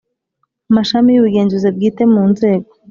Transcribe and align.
Mashami 0.75 1.09
y 1.13 1.19
ubugenzuzi 1.21 1.69
bwite 1.75 2.03
mu 2.13 2.23
nzego 2.31 2.69